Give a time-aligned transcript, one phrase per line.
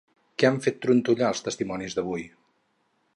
[0.43, 2.25] Què han fet trontollar els testimonis d'avui?